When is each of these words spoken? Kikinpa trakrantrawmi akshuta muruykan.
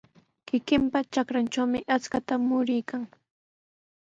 Kikinpa 0.47 0.99
trakrantrawmi 1.11 1.79
akshuta 1.95 2.33
muruykan. 2.45 3.03